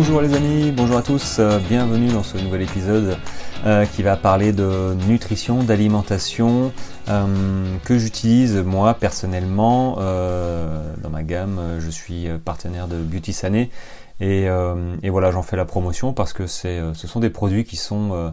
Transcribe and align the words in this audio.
Bonjour 0.00 0.20
les 0.20 0.32
amis, 0.32 0.70
bonjour 0.70 0.96
à 0.96 1.02
tous, 1.02 1.38
euh, 1.40 1.58
bienvenue 1.58 2.06
dans 2.12 2.22
ce 2.22 2.38
nouvel 2.38 2.62
épisode 2.62 3.18
euh, 3.66 3.84
qui 3.84 4.04
va 4.04 4.16
parler 4.16 4.52
de 4.52 4.94
nutrition, 5.08 5.64
d'alimentation 5.64 6.70
euh, 7.08 7.76
que 7.84 7.98
j'utilise 7.98 8.58
moi 8.58 8.94
personnellement 8.94 9.96
dans 9.96 11.10
ma 11.10 11.24
gamme. 11.24 11.80
Je 11.80 11.90
suis 11.90 12.28
partenaire 12.44 12.86
de 12.86 12.94
Beauty 12.94 13.32
Sané 13.32 13.70
et, 14.20 14.48
voilà 15.10 15.32
j'en 15.32 15.42
fais 15.42 15.56
la 15.56 15.64
promotion 15.64 16.12
parce 16.12 16.32
que 16.32 16.46
ce 16.46 16.92
sont 16.94 17.18
des 17.18 17.30
produits 17.30 17.64
qui 17.64 17.76
sont, 17.76 18.32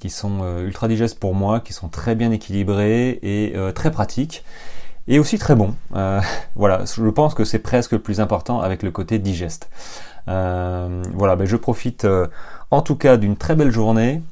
qui 0.00 0.10
sont 0.10 0.58
ultra 0.62 0.86
digestes 0.86 1.18
pour 1.18 1.34
moi, 1.34 1.60
qui 1.60 1.72
sont 1.72 1.88
très 1.88 2.14
bien 2.14 2.30
équilibrés 2.30 3.18
et 3.22 3.54
très 3.74 3.90
pratiques 3.90 4.44
et 5.08 5.18
aussi 5.18 5.38
très 5.38 5.54
bons. 5.54 5.74
voilà, 6.54 6.84
je 6.84 7.08
pense 7.08 7.32
que 7.32 7.44
c'est 7.44 7.58
presque 7.58 7.92
le 7.92 8.00
plus 8.00 8.20
important 8.20 8.60
avec 8.60 8.82
le 8.82 8.90
côté 8.90 9.18
digeste. 9.18 9.70
Euh, 10.28 11.02
voilà, 11.14 11.36
ben 11.36 11.46
je 11.46 11.56
profite 11.56 12.04
euh, 12.04 12.28
en 12.70 12.82
tout 12.82 12.96
cas 12.96 13.16
d'une 13.16 13.36
très 13.36 13.56
belle 13.56 13.70
journée 13.70 14.22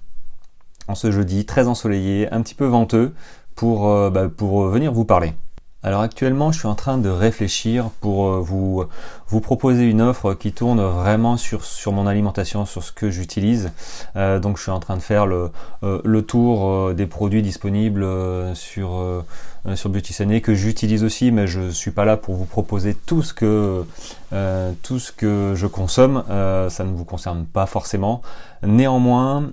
en 0.89 0.95
ce 0.95 1.11
jeudi, 1.11 1.47
très 1.47 1.69
ensoleillé, 1.69 2.33
un 2.33 2.43
petit 2.43 2.55
peu 2.55 2.67
venteux, 2.67 3.15
pour, 3.55 3.89
euh, 3.89 4.11
ben, 4.11 4.29
pour 4.29 4.65
venir 4.67 4.93
vous 4.93 5.05
parler. 5.05 5.35
Alors 5.83 6.03
actuellement, 6.03 6.53
je 6.53 6.59
suis 6.59 6.69
en 6.69 6.75
train 6.75 6.99
de 6.99 7.09
réfléchir 7.09 7.91
pour 8.01 8.33
vous, 8.41 8.85
vous 9.29 9.41
proposer 9.41 9.85
une 9.85 10.03
offre 10.03 10.35
qui 10.35 10.53
tourne 10.53 10.83
vraiment 10.83 11.37
sur, 11.37 11.65
sur 11.65 11.93
mon 11.93 12.07
alimentation, 12.07 12.67
sur 12.67 12.83
ce 12.83 12.93
que 12.93 13.11
j'utilise. 13.11 13.73
donc 14.15 14.59
je 14.59 14.63
suis 14.63 14.71
en 14.71 14.81
train 14.81 14.97
de 14.97 15.03
faire 15.03 15.25
le, 15.27 15.51
le 15.83 16.23
tour 16.23 16.93
des 16.93 17.07
produits 17.07 17.41
disponibles 17.43 18.07
sur, 18.55 19.23
euh, 19.67 19.77
sur 19.77 19.91
Beauty 19.91 20.13
Sané 20.13 20.41
que 20.41 20.55
j'utilise 20.55 21.05
aussi, 21.05 21.31
mais 21.31 21.47
je 21.47 21.71
suis 21.71 21.91
pas 21.91 22.05
là 22.05 22.17
pour 22.17 22.35
vous 22.35 22.47
proposer 22.47 22.95
tout 22.95 23.23
ce 23.23 23.35
que 23.35 23.85
euh, 24.33 24.73
tout 24.83 24.99
ce 24.99 25.13
que 25.13 25.53
je 25.55 25.67
consomme. 25.67 26.25
Euh, 26.31 26.71
ça 26.71 26.85
ne 26.85 26.93
vous 26.93 27.05
concerne 27.05 27.45
pas 27.45 27.67
forcément. 27.67 28.23
Néanmoins, 28.63 29.51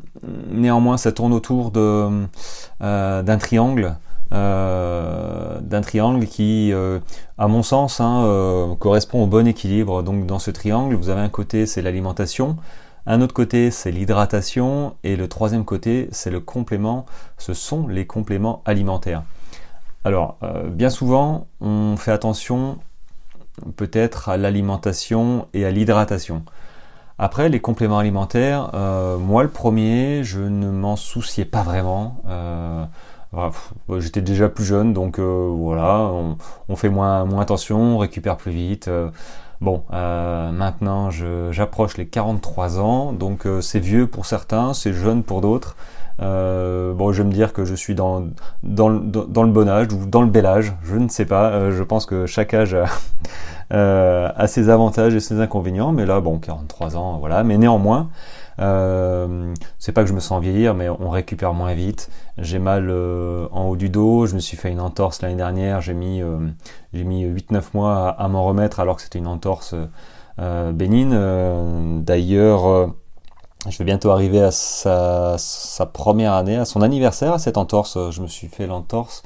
néanmoins, 0.50 0.98
ça 0.98 1.12
tourne 1.12 1.34
autour 1.34 1.72
d'un 1.72 3.38
triangle. 3.40 3.96
D'un 4.32 5.82
triangle 5.82 6.26
qui, 6.26 6.74
à 7.38 7.48
mon 7.48 7.64
sens, 7.64 8.00
hein, 8.00 8.76
correspond 8.80 9.24
au 9.24 9.28
bon 9.28 9.48
équilibre. 9.48 10.04
Donc 10.04 10.26
dans 10.26 10.40
ce 10.40 10.52
triangle, 10.52 10.96
vous 10.96 11.10
avez 11.10 11.22
un 11.22 11.30
côté, 11.30 11.66
c'est 11.66 11.82
l'alimentation, 11.82 12.58
un 13.10 13.22
autre 13.22 13.34
côté, 13.34 13.72
c'est 13.72 13.90
l'hydratation, 13.90 14.96
et 15.06 15.16
le 15.16 15.30
troisième 15.30 15.64
côté, 15.64 16.10
c'est 16.12 16.30
le 16.30 16.42
complément. 16.42 17.06
Ce 17.38 17.54
sont 17.54 17.88
les 17.88 18.06
compléments 18.06 18.62
alimentaires. 18.66 19.24
Alors, 20.04 20.38
euh, 20.44 20.70
bien 20.70 20.90
souvent, 20.90 21.48
on 21.62 21.96
fait 21.96 22.12
attention 22.12 22.80
peut-être 23.78 24.28
à 24.28 24.36
l'alimentation 24.36 25.48
et 25.54 25.66
à 25.66 25.72
l'hydratation. 25.72 26.44
Après, 27.18 27.48
les 27.48 27.62
compléments 27.62 27.98
alimentaires, 27.98 28.72
euh, 28.74 29.18
moi 29.18 29.42
le 29.42 29.50
premier, 29.50 30.24
je 30.24 30.42
ne 30.42 30.70
m'en 30.70 30.98
souciais 30.98 31.46
pas 31.46 31.64
vraiment. 31.64 32.22
Euh, 33.34 33.50
j'étais 34.00 34.22
déjà 34.22 34.50
plus 34.50 34.64
jeune, 34.66 34.94
donc 34.94 35.20
voilà, 35.20 36.10
on, 36.70 36.76
fait 36.76 36.90
moins, 36.90 37.40
attention, 37.40 37.80
on 37.80 37.98
récupère 37.98 38.38
plus 38.38 38.52
vite. 38.52 38.90
bon, 39.62 39.84
maintenant 39.92 41.10
j'approche 41.52 41.98
les 41.98 42.08
43 42.08 42.80
ans, 42.80 43.14
donc 43.14 43.48
c'est 43.62 43.80
vieux 43.80 44.08
pour 44.08 44.26
certains, 44.26 44.74
c'est 44.74 44.94
jeune 44.94 45.24
pour 45.24 45.42
d'autres. 45.42 45.76
Euh, 46.22 46.94
bon, 46.94 47.12
je 47.12 47.22
vais 47.22 47.28
me 47.28 47.34
dire 47.34 47.54
que 47.54 47.64
je 47.64 47.76
suis 47.76 47.94
dans, 47.94 48.28
dans, 48.64 48.90
le 48.90 49.52
bon 49.52 49.70
âge 49.70 49.88
ou 49.94 50.06
dans 50.06 50.22
le 50.22 50.30
bel 50.30 50.46
âge, 50.46 50.74
je 50.84 50.96
ne 50.96 51.10
sais 51.10 51.26
pas. 51.26 51.50
Euh, 51.50 51.72
je 51.72 51.84
pense 51.84 52.06
que 52.06 52.26
chaque 52.26 52.54
âge 52.54 52.76
euh, 53.74 54.30
a, 54.36 54.48
ses 54.48 54.70
avantages 54.70 55.14
et 55.14 55.20
ses 55.20 55.40
inconvénients, 55.40 55.92
mais 55.92 56.06
là, 56.06 56.20
bon, 56.20 56.40
43 56.40 56.98
ans, 56.98 57.18
voilà. 57.20 57.44
Mais 57.44 57.58
néanmoins, 57.58 58.10
euh, 58.60 59.54
c'est 59.80 59.92
pas 59.92 60.04
que 60.04 60.10
je 60.10 60.14
me 60.14 60.20
sens 60.20 60.42
vieillir, 60.42 60.74
mais 60.74 60.90
on 60.90 61.10
récupère 61.10 61.54
moins 61.54 61.74
vite. 61.74 62.10
J'ai 62.38 62.60
mal 62.60 62.90
en 62.92 63.66
haut 63.68 63.76
du 63.76 63.90
dos, 63.90 64.26
je 64.26 64.36
me 64.36 64.40
suis 64.40 64.58
fait 64.58 64.72
une 64.72 64.82
entorse 64.82 65.22
l'année 65.22 65.36
dernière, 65.36 65.82
j'ai 65.82 65.94
mis, 65.94 66.22
j'ai 66.94 67.04
mis 67.04 67.26
8-9 67.26 67.64
mois 67.74 68.10
à, 68.10 68.28
m'en 68.28 68.46
remettre 68.46 68.80
alors 68.80 68.98
que 68.98 69.02
c'était 69.02 69.20
une 69.20 69.28
entorse 69.28 69.76
bénigne. 70.38 72.04
D'ailleurs, 72.04 72.94
je 73.70 73.78
vais 73.80 73.86
bientôt 73.86 74.12
arriver 74.12 74.42
à 74.42 74.52
sa, 74.52 75.38
première 75.92 76.34
année, 76.34 76.58
à 76.58 76.66
son 76.66 76.82
anniversaire, 76.82 77.34
à 77.34 77.40
cette 77.40 77.58
entorse. 77.58 77.98
Je 78.12 78.22
me 78.22 78.28
suis 78.28 78.48
fait 78.48 78.68
l'entorse. 78.68 79.24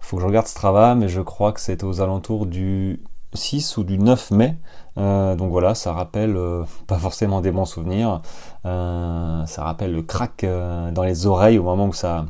Faut 0.00 0.16
que 0.16 0.22
je 0.22 0.26
regarde 0.26 0.46
ce 0.46 0.54
travail, 0.54 0.96
mais 0.96 1.08
je 1.08 1.20
crois 1.20 1.52
que 1.52 1.60
c'est 1.60 1.84
aux 1.84 2.00
alentours 2.00 2.46
du 2.46 3.02
6 3.34 3.76
ou 3.76 3.84
du 3.84 3.98
9 3.98 4.30
mai. 4.30 4.56
Euh, 4.96 5.36
donc 5.36 5.50
voilà, 5.50 5.74
ça 5.74 5.92
rappelle 5.92 6.36
euh, 6.36 6.64
pas 6.86 6.98
forcément 6.98 7.40
des 7.40 7.50
bons 7.50 7.64
souvenirs. 7.64 8.20
Euh, 8.66 9.44
ça 9.46 9.64
rappelle 9.64 9.92
le 9.92 10.02
crack 10.02 10.44
dans 10.92 11.02
les 11.02 11.26
oreilles 11.26 11.58
au 11.58 11.62
moment 11.62 11.86
où 11.86 11.92
ça, 11.92 12.26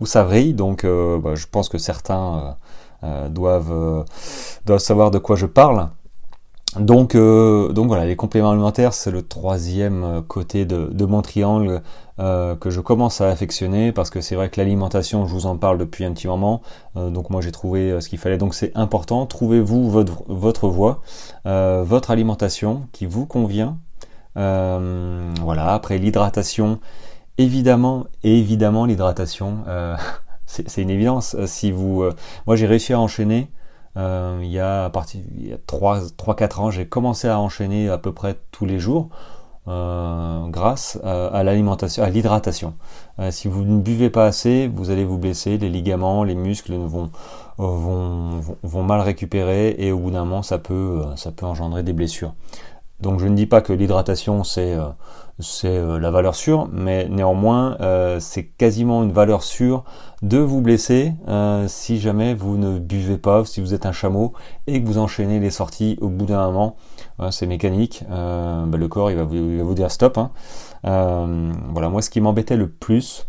où 0.00 0.06
ça 0.06 0.24
vrille. 0.24 0.54
Donc 0.54 0.84
bah, 0.84 1.34
je 1.34 1.46
pense 1.46 1.68
que 1.68 1.78
certains 1.78 2.56
doivent, 3.30 4.04
doivent 4.64 4.80
savoir 4.80 5.10
de 5.10 5.18
quoi 5.18 5.36
je 5.36 5.46
parle. 5.46 5.88
Donc, 6.78 7.16
donc 7.16 7.86
voilà, 7.86 8.04
les 8.04 8.16
compléments 8.16 8.50
alimentaires, 8.50 8.92
c'est 8.92 9.10
le 9.10 9.22
troisième 9.22 10.22
côté 10.28 10.66
de, 10.66 11.06
mon 11.06 11.22
triangle 11.22 11.82
euh, 12.18 12.56
que 12.56 12.70
je 12.70 12.80
commence 12.80 13.20
à 13.20 13.28
affectionner 13.28 13.92
parce 13.92 14.10
que 14.10 14.20
c'est 14.20 14.34
vrai 14.34 14.48
que 14.48 14.60
l'alimentation, 14.60 15.26
je 15.26 15.32
vous 15.32 15.46
en 15.46 15.56
parle 15.56 15.78
depuis 15.78 16.04
un 16.04 16.12
petit 16.12 16.26
moment, 16.26 16.62
donc 16.94 17.30
moi 17.30 17.40
j'ai 17.40 17.52
trouvé 17.52 18.00
ce 18.00 18.08
qu'il 18.08 18.18
fallait. 18.18 18.38
Donc 18.38 18.54
c'est 18.54 18.72
important, 18.74 19.26
trouvez-vous 19.26 19.90
votre, 19.90 20.22
votre 20.28 20.68
voie, 20.68 21.02
votre 21.44 22.10
alimentation 22.10 22.86
qui 22.92 23.06
vous 23.06 23.26
convient. 23.26 23.78
voilà, 24.34 25.74
après 25.74 25.98
l'hydratation, 25.98 26.80
évidemment, 27.38 28.06
évidemment 28.22 28.86
l'hydratation, 28.86 29.64
c'est 30.46 30.82
une 30.82 30.90
évidence. 30.90 31.36
Si 31.46 31.70
vous, 31.70 32.04
moi 32.46 32.56
j'ai 32.56 32.66
réussi 32.66 32.92
à 32.92 33.00
enchaîner 33.00 33.50
euh, 33.96 34.40
il 34.42 34.50
y 34.50 34.60
a 34.60 34.90
il 35.14 35.48
y 35.48 35.52
a 35.52 35.56
3-4 35.56 36.60
ans, 36.60 36.70
j'ai 36.70 36.86
commencé 36.86 37.28
à 37.28 37.40
enchaîner 37.40 37.88
à 37.88 37.98
peu 37.98 38.12
près 38.12 38.36
tous 38.50 38.66
les 38.66 38.78
jours. 38.78 39.08
Euh, 39.68 40.46
grâce 40.46 40.96
à, 41.02 41.42
l'alimentation, 41.42 42.04
à 42.04 42.08
l'hydratation. 42.08 42.74
Euh, 43.18 43.32
si 43.32 43.48
vous 43.48 43.64
ne 43.64 43.80
buvez 43.80 44.10
pas 44.10 44.24
assez, 44.24 44.68
vous 44.68 44.90
allez 44.90 45.04
vous 45.04 45.18
blesser, 45.18 45.58
les 45.58 45.68
ligaments, 45.68 46.22
les 46.22 46.36
muscles 46.36 46.74
vont, 46.74 47.10
vont, 47.58 48.40
vont 48.62 48.82
mal 48.84 49.00
récupérer 49.00 49.74
et 49.78 49.90
au 49.90 49.98
bout 49.98 50.12
d'un 50.12 50.24
moment 50.24 50.42
ça 50.42 50.58
peut, 50.58 51.02
ça 51.16 51.32
peut 51.32 51.46
engendrer 51.46 51.82
des 51.82 51.92
blessures. 51.92 52.32
Donc 53.00 53.20
je 53.20 53.26
ne 53.26 53.34
dis 53.34 53.46
pas 53.46 53.60
que 53.60 53.72
l'hydratation 53.72 54.44
c'est 54.44 54.76
c'est 55.38 55.68
euh, 55.68 55.98
la 55.98 56.10
valeur 56.10 56.34
sûre, 56.34 56.68
mais 56.72 57.08
néanmoins 57.08 57.76
euh, 57.80 58.18
c'est 58.20 58.44
quasiment 58.44 59.02
une 59.02 59.12
valeur 59.12 59.42
sûre 59.42 59.84
de 60.22 60.38
vous 60.38 60.62
blesser 60.62 61.12
euh, 61.28 61.68
si 61.68 62.00
jamais 62.00 62.34
vous 62.34 62.56
ne 62.56 62.78
buvez 62.78 63.18
pas, 63.18 63.44
si 63.44 63.60
vous 63.60 63.74
êtes 63.74 63.84
un 63.84 63.92
chameau 63.92 64.32
et 64.66 64.82
que 64.82 64.86
vous 64.86 64.96
enchaînez 64.96 65.38
les 65.38 65.50
sorties 65.50 65.98
au 66.00 66.08
bout 66.08 66.24
d'un 66.24 66.46
moment. 66.46 66.76
c'est 67.30 67.46
mécanique, 67.46 68.04
bah, 68.08 68.66
le 68.72 68.88
corps 68.88 69.10
il 69.10 69.16
va, 69.16 69.24
vous, 69.24 69.74
dire 69.74 69.90
stop. 69.90 70.18
Hein. 70.18 70.30
voilà, 70.82 71.88
moi 71.90 72.00
ce 72.00 72.10
qui 72.10 72.20
m'embêtait 72.20 72.56
le 72.56 72.68
plus, 72.68 73.26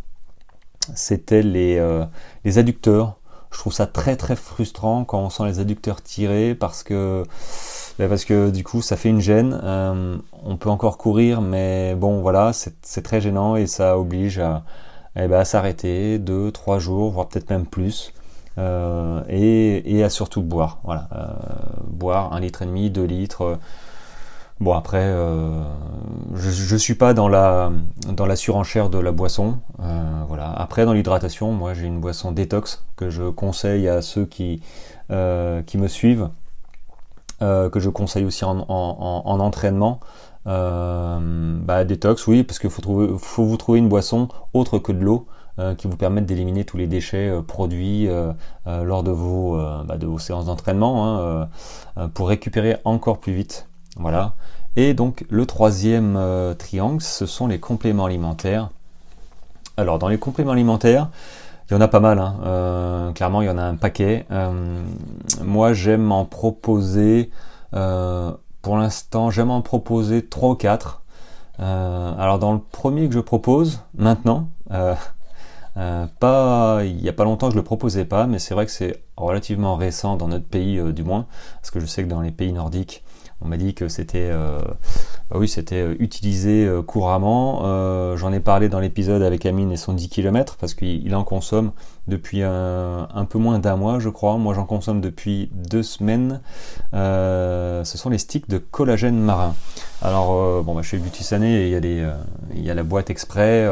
c'était 0.95 1.41
les, 1.44 1.81
les 2.45 2.57
adducteurs. 2.57 3.17
Je 3.51 3.59
trouve 3.59 3.73
ça 3.73 3.88
très 3.88 4.16
très 4.16 4.35
frustrant 4.35 5.03
quand 5.03 5.19
on 5.19 5.29
sent 5.29 5.45
les 5.45 5.59
adducteurs 5.59 6.01
tirés 6.01 6.53
parce 6.56 6.83
que 6.83 7.23
bah, 8.00 8.08
parce 8.08 8.25
que 8.25 8.52
du 8.52 8.63
coup 8.63 8.81
ça 8.81 8.96
fait 8.96 9.09
une 9.09 9.22
gêne. 9.22 9.59
Euh, 9.63 10.18
on 10.44 10.58
peut 10.58 10.69
encore 10.69 10.97
courir, 10.97 11.41
mais 11.41 11.96
bon 11.96 12.22
voilà, 12.22 12.52
c'est 12.53 13.01
très 13.01 13.21
gênant 13.21 13.56
et 13.56 13.66
ça 13.66 13.98
oblige 13.98 14.39
à, 14.39 14.63
eh 15.16 15.27
ben, 15.27 15.39
à 15.39 15.45
s'arrêter 15.45 16.19
deux, 16.19 16.51
trois 16.51 16.80
jours, 16.80 17.12
voire 17.12 17.27
peut-être 17.27 17.50
même 17.50 17.66
plus. 17.66 18.13
Euh, 18.60 19.21
et, 19.30 20.04
à 20.04 20.10
surtout 20.10 20.42
boire. 20.42 20.80
Voilà, 20.83 21.07
euh, 21.16 21.27
boire 21.88 22.33
un 22.33 22.39
litre 22.39 22.63
et 22.63 22.66
demi, 22.66 22.89
deux 22.89 23.04
litres. 23.06 23.57
Bon 24.60 24.74
après, 24.74 25.13
je, 26.33 26.74
ne 26.74 26.77
suis 26.80 26.95
pas 26.95 27.13
dans 27.13 27.27
la 27.27 27.71
dans 28.12 28.25
la 28.25 28.36
surenchère 28.36 28.89
de 28.89 28.98
la 28.98 29.12
boisson. 29.12 29.60
voilà. 30.27 30.51
Après 30.51 30.86
dans 30.86 30.94
l'hydratation, 30.94 31.51
moi 31.51 31.74
j'ai 31.75 31.86
une 31.86 32.00
boisson 32.00 32.31
détox 32.31 32.83
que 32.95 33.10
je 33.12 33.24
conseille 33.30 33.88
à 33.88 34.01
ceux 34.01 34.25
qui 34.25 34.62
me 35.10 35.88
suivent. 35.88 36.30
Euh, 37.44 37.69
que 37.69 37.80
je 37.80 37.89
conseille 37.89 38.25
aussi 38.25 38.44
en, 38.45 38.66
entraînement. 38.68 40.00
Euh, 40.48 41.19
bah, 41.62 41.84
détox, 41.84 42.25
oui, 42.25 42.44
parce 42.44 42.57
qu'il 42.57 42.72
faut, 42.72 43.18
vous 43.45 43.57
trouver 43.57 43.78
une 43.78 43.89
boisson 43.89 44.28
autre 44.54 44.80
que 44.80 44.92
de 44.92 45.04
l'eau 45.04 45.28
euh, 45.60 45.75
qui 45.75 45.88
vous 45.88 45.98
permette 45.98 46.25
d'éliminer 46.25 46.66
tous 46.66 46.78
les 46.78 46.88
déchets 46.88 47.31
produits 47.45 48.10
lors 48.66 49.04
de 49.04 49.12
vos, 49.12 49.56
bah, 49.86 49.98
de 49.98 50.07
vos 50.07 50.18
séances 50.18 50.45
d'entraînement 50.45 51.19
hein, 51.95 52.10
pour 52.16 52.30
récupérer 52.30 52.78
encore 52.86 53.19
plus 53.19 53.34
vite. 53.34 53.68
Voilà. 53.98 54.33
Et 54.75 54.95
donc 54.95 55.24
le 55.30 55.45
troisième 55.45 56.19
triangle, 56.57 57.01
ce 57.01 57.28
sont 57.28 57.45
les 57.45 57.60
compléments 57.60 58.06
alimentaires. 58.06 58.72
Alors 59.78 60.00
dans 60.00 60.07
les 60.07 60.18
compléments 60.18 60.54
alimentaires, 60.54 61.10
il 61.69 61.74
y 61.74 61.75
en 61.75 61.81
a 61.81 61.88
pas 61.88 62.00
mal, 62.00 62.19
hein. 62.19 62.38
euh, 62.46 63.12
clairement 63.12 63.42
il 63.42 63.48
y 63.48 63.50
en 63.50 63.58
a 63.58 63.64
un 63.64 63.75
paquet. 63.75 64.25
Euh, 64.31 64.81
moi 65.44 65.74
j'aime 65.74 66.12
en 66.12 66.25
proposer 66.25 67.30
euh, 67.74 68.31
pour 68.62 68.78
l'instant, 68.78 69.30
j'aime 69.31 69.52
en 69.52 69.62
proposer 69.62 70.25
3 70.25 70.50
ou 70.50 70.56
4. 70.56 71.02
alors 71.60 72.40
dans 72.40 72.54
le 72.54 72.60
premier 72.60 73.08
que 73.08 73.14
je 73.14 73.19
propose, 73.19 73.81
maintenant, 73.96 74.50
pas, 76.19 76.80
il 76.84 76.96
n'y 76.98 77.10
a 77.10 77.14
pas 77.14 77.24
longtemps 77.24 77.48
que 77.48 77.54
je 77.54 77.60
le 77.60 77.64
proposais 77.64 78.06
pas, 78.06 78.28
mais 78.28 78.40
c'est 78.40 78.54
vrai 78.54 78.66
que 78.66 78.72
c'est 78.72 79.04
relativement 79.16 79.75
récent 79.75 80.16
dans 80.16 80.28
notre 80.28 80.48
pays 80.48 80.81
du 80.94 81.04
moins, 81.04 81.28
parce 81.62 81.72
que 81.72 81.80
je 81.80 81.86
sais 81.86 82.04
que 82.04 82.10
dans 82.10 82.22
les 82.22 82.31
pays 82.31 82.52
nordiques, 82.52 83.04
on 83.42 83.48
m'a 83.48 83.58
dit 83.58 83.74
que 83.74 83.88
c'était 83.88 84.30
euh, 84.31 84.60
bah 85.29 85.38
oui, 85.39 85.50
c'était 85.50 85.81
euh, 85.81 85.95
utilisé 86.00 86.65
euh, 86.65 86.81
couramment. 86.81 87.63
J'en 88.15 88.31
ai 88.31 88.39
parlé 88.39 88.69
dans 88.69 88.79
l'épisode 88.79 89.21
avec 89.21 89.45
Amine 89.45 89.71
et 89.71 89.77
son 89.77 89.94
10 89.94 90.09
km 90.09 90.56
parce 90.59 90.74
qu'il 90.74 91.13
en 91.15 91.24
consomme 91.24 91.71
depuis 92.07 92.41
un, 92.41 93.27
peu 93.29 93.38
moins 93.38 93.59
d'un 93.59 93.75
mois, 93.75 94.00
je 94.00 94.09
crois. 94.09 94.38
Moi, 94.38 94.53
j'en 94.53 94.65
consomme 94.65 95.01
depuis 95.01 95.50
deux 95.53 95.83
semaines. 95.83 96.41
ce 96.94 97.83
sont 97.83 98.09
les 98.09 98.18
sticks 98.18 98.50
de 98.50 98.57
collagène 98.57 99.19
marin. 99.19 99.53
Alors, 100.01 100.63
bon, 100.63 100.74
bah, 100.74 100.83
chez 100.83 101.01
Sané, 101.19 101.68
il 101.68 101.69
y 101.69 101.75
a 101.75 102.15
il 102.56 102.65
y 102.65 102.71
a 102.71 102.73
la 102.73 102.83
boîte 102.83 103.09
exprès 103.09 103.68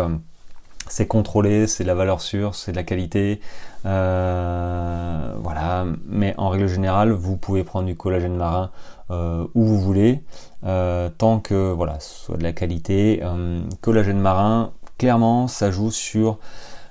c'est 0.87 1.07
contrôlé, 1.07 1.65
c'est 1.65 1.83
de 1.83 1.87
la 1.87 1.95
valeur 1.95 2.21
sûre, 2.21 2.53
c'est 2.53 2.71
de 2.71 2.77
la 2.77 2.83
qualité, 2.83 3.41
voilà. 3.83 5.85
Mais 6.07 6.35
en 6.37 6.49
règle 6.49 6.67
générale, 6.67 7.11
vous 7.11 7.37
pouvez 7.37 7.63
prendre 7.63 7.85
du 7.85 7.95
collagène 7.95 8.35
marin 8.35 8.71
euh, 9.11 9.45
où 9.53 9.63
vous 9.63 9.79
voulez, 9.79 10.23
euh, 10.65 11.09
tant 11.15 11.39
que 11.39 11.71
voilà, 11.71 11.99
ce 11.99 12.25
soit 12.25 12.37
de 12.37 12.43
la 12.43 12.53
qualité. 12.53 13.21
Euh, 13.23 13.61
collagène 13.81 14.19
marin, 14.19 14.71
clairement, 14.97 15.47
ça 15.47 15.69
joue 15.69 15.91
sur 15.91 16.39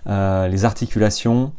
les 0.06 0.64
articulations, 0.64 1.52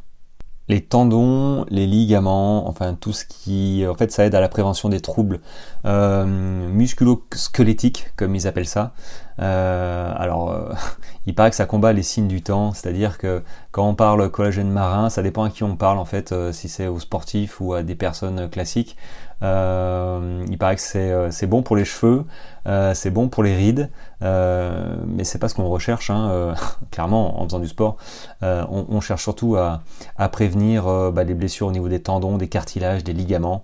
les 0.69 0.81
tendons, 0.81 1.65
les 1.69 1.87
ligaments, 1.87 2.69
enfin 2.69 2.93
tout 2.93 3.11
ce 3.11 3.25
qui, 3.25 3.83
en 3.89 3.95
fait, 3.95 4.11
ça 4.11 4.25
aide 4.25 4.35
à 4.35 4.39
la 4.39 4.47
prévention 4.47 4.87
des 4.87 5.01
troubles 5.01 5.41
musculo-squelettiques, 5.83 8.11
comme 8.15 8.35
ils 8.35 8.47
appellent 8.47 8.67
ça. 8.67 8.93
alors, 9.39 10.55
il 11.25 11.33
paraît 11.33 11.49
que 11.49 11.55
ça 11.55 11.65
combat 11.65 11.91
les 11.91 12.03
signes 12.03 12.27
du 12.27 12.43
temps, 12.43 12.71
c'est-à-dire 12.71 13.17
que 13.17 13.41
quand 13.71 13.89
on 13.89 13.95
parle 13.95 14.29
collagène 14.29 14.69
marin, 14.69 15.09
ça 15.09 15.23
dépend 15.23 15.43
à 15.43 15.49
qui 15.49 15.63
on 15.63 15.75
parle 15.75 15.97
en 15.97 16.05
fait, 16.05 16.35
si 16.51 16.69
c'est 16.69 16.87
aux 16.87 16.99
sportifs 16.99 17.59
ou 17.59 17.73
à 17.73 17.81
des 17.81 17.95
personnes 17.95 18.47
classiques. 18.47 18.95
Euh, 19.43 20.45
il 20.49 20.57
paraît 20.57 20.75
que 20.75 20.81
c'est 20.81 21.11
euh, 21.11 21.47
bon 21.47 21.61
pour 21.61 21.75
les 21.75 21.85
cheveux, 21.85 22.23
euh, 22.67 22.93
c'est 22.93 23.11
bon 23.11 23.27
pour 23.27 23.43
les 23.43 23.55
rides, 23.55 23.89
mais 24.21 25.23
c'est 25.23 25.39
pas 25.39 25.49
ce 25.49 25.55
qu'on 25.55 25.67
recherche. 25.67 26.09
Hein, 26.09 26.55
clairement, 26.91 27.41
en 27.41 27.45
faisant 27.45 27.59
du 27.59 27.67
sport, 27.67 27.97
on, 28.41 29.01
cherche 29.01 29.23
surtout 29.23 29.55
à, 29.57 29.81
prévenir 30.29 30.85
bah, 31.11 31.23
les 31.23 31.33
blessures 31.33 31.67
au 31.67 31.71
niveau 31.71 31.89
des 31.89 32.01
tendons, 32.01 32.37
des 32.37 32.47
cartilages, 32.47 33.03
des 33.03 33.13
ligaments. 33.13 33.63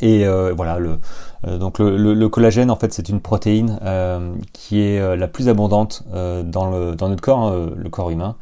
Et 0.00 0.26
voilà, 0.26 0.78
le, 0.78 0.98
donc 1.58 1.78
le, 1.78 2.28
collagène, 2.28 2.70
en 2.70 2.76
fait, 2.76 2.92
c'est 2.92 3.08
une 3.08 3.20
protéine 3.20 3.78
qui 4.52 4.80
est 4.80 5.16
la 5.16 5.28
plus 5.28 5.48
abondante 5.48 6.04
dans, 6.12 6.70
le, 6.70 6.94
dans 6.94 7.08
notre 7.08 7.22
corps, 7.22 7.48
hein, 7.48 7.70
le 7.74 7.90
corps 7.90 8.10
humain. 8.10 8.36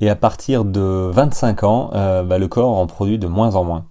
Et 0.00 0.08
à 0.08 0.16
partir 0.16 0.64
de 0.64 1.10
25 1.12 1.64
ans, 1.64 1.90
euh, 1.94 2.22
bah, 2.22 2.38
le 2.38 2.48
corps 2.48 2.78
en 2.78 2.86
produit 2.86 3.18
de 3.18 3.26
moins 3.26 3.54
en 3.54 3.64
moins. 3.64 3.84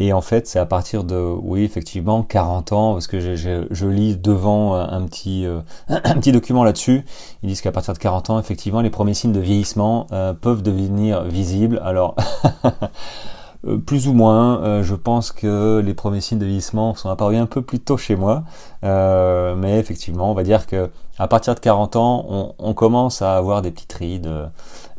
Et 0.00 0.12
en 0.12 0.20
fait, 0.20 0.46
c'est 0.46 0.60
à 0.60 0.66
partir 0.66 1.02
de, 1.02 1.16
oui, 1.16 1.64
effectivement, 1.64 2.22
40 2.22 2.72
ans, 2.72 2.92
parce 2.92 3.08
que 3.08 3.18
je, 3.18 3.86
lis 3.86 4.16
devant 4.16 4.74
un 4.74 5.04
petit, 5.06 5.44
euh, 5.44 5.60
un 5.88 6.14
petit 6.14 6.30
document 6.30 6.62
là-dessus. 6.62 7.04
Ils 7.42 7.48
disent 7.48 7.60
qu'à 7.60 7.72
partir 7.72 7.94
de 7.94 7.98
40 7.98 8.30
ans, 8.30 8.38
effectivement, 8.38 8.80
les 8.80 8.90
premiers 8.90 9.14
signes 9.14 9.32
de 9.32 9.40
vieillissement 9.40 10.06
euh, 10.12 10.34
peuvent 10.34 10.62
devenir 10.62 11.24
visibles. 11.24 11.80
Alors, 11.84 12.14
plus 13.86 14.08
ou 14.08 14.12
moins, 14.12 14.82
je 14.82 14.94
pense 14.94 15.32
que 15.32 15.80
les 15.84 15.94
premiers 15.94 16.20
signes 16.20 16.38
de 16.38 16.44
vieillissement 16.44 16.94
sont 16.94 17.10
apparus 17.10 17.38
un 17.38 17.46
peu 17.46 17.60
plus 17.60 17.80
tôt 17.80 17.96
chez 17.96 18.14
moi. 18.14 18.44
mais 18.82 19.78
effectivement, 19.78 20.30
on 20.30 20.34
va 20.34 20.44
dire 20.44 20.66
que 20.66 20.90
à 21.18 21.26
partir 21.26 21.54
de 21.56 21.60
40 21.60 21.96
ans, 21.96 22.54
on, 22.58 22.74
commence 22.74 23.22
à 23.22 23.36
avoir 23.36 23.62
des 23.62 23.72
petites 23.72 23.92
rides 23.94 24.30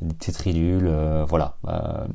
des 0.02 0.14
petites 0.14 0.38
ridules, 0.38 0.88
euh, 0.88 1.26
voilà. 1.28 1.56
Euh, 1.68 2.06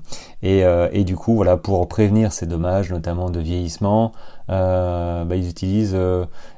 et, 0.42 0.64
euh, 0.64 0.88
et, 0.92 1.04
du 1.04 1.16
coup, 1.16 1.34
voilà, 1.34 1.56
pour 1.56 1.86
prévenir 1.88 2.32
ces 2.32 2.46
dommages, 2.46 2.90
notamment 2.90 3.30
de 3.30 3.40
vieillissement, 3.40 4.12
bah, 4.48 5.24
ils 5.30 5.48
utilisent 5.48 5.98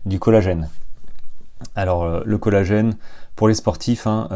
du 0.04 0.18
collagène. 0.18 0.68
Alors 1.74 2.20
le 2.24 2.36
collagène 2.36 2.96
pour 3.36 3.48
les 3.48 3.54
sportifs, 3.54 4.06
hein, 4.06 4.28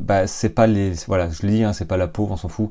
bah, 0.00 0.26
c'est 0.26 0.50
pas 0.50 0.66
les, 0.66 0.92
voilà, 1.06 1.30
je 1.30 1.46
le 1.46 1.52
dis, 1.52 1.64
hein, 1.64 1.72
c'est 1.72 1.86
pas 1.86 1.96
la 1.96 2.08
peau, 2.08 2.28
on 2.30 2.36
s'en 2.36 2.48
fout. 2.48 2.70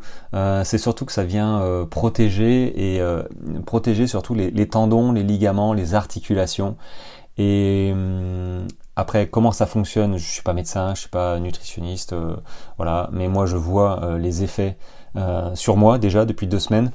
c'est 0.64 0.78
surtout 0.78 1.06
que 1.06 1.12
ça 1.12 1.24
vient 1.24 1.88
protéger 1.90 2.96
et 2.96 3.02
protéger 3.66 4.06
surtout 4.08 4.36
les, 4.36 4.68
tendons, 4.68 5.12
les 5.12 5.24
ligaments, 5.24 5.74
les 5.74 5.96
articulations. 5.96 6.76
Et 7.38 7.92
hum, 7.94 8.68
après, 8.96 9.28
comment 9.28 9.52
ça 9.52 9.68
fonctionne 9.68 10.18
Je 10.18 10.26
suis 10.26 10.42
pas 10.42 10.54
médecin, 10.54 10.96
je 10.96 11.02
suis 11.02 11.10
pas 11.10 11.40
nutritionniste, 11.40 12.14
euh, 12.14 12.36
voilà. 12.78 13.10
Mais 13.14 13.28
moi, 13.28 13.46
je 13.46 13.56
vois 13.56 14.04
euh, 14.04 14.18
les 14.18 14.44
effets 14.44 14.76
euh, 15.16 15.54
sur 15.54 15.78
moi 15.78 16.00
déjà 16.00 16.26
depuis 16.26 16.48
deux 16.48 16.60
semaines. 16.60 16.92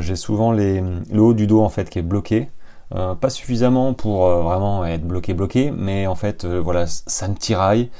J'ai 0.00 0.16
souvent 0.16 0.52
le 0.52 1.18
haut 1.18 1.34
du 1.34 1.46
dos 1.46 1.60
en 1.60 1.68
fait 1.68 1.90
qui 1.90 1.98
est 1.98 2.02
bloqué. 2.02 2.48
Pas 2.90 3.30
suffisamment 3.30 3.94
pour 3.94 4.28
vraiment 4.28 4.84
être 4.84 5.06
bloqué 5.06 5.34
bloqué, 5.34 5.70
mais 5.70 6.06
en 6.06 6.14
fait, 6.14 6.44
voilà, 6.44 6.86
ça 6.86 7.28
me 7.28 7.34
tiraille. 7.34 7.90